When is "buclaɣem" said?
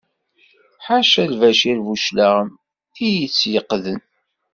1.85-2.49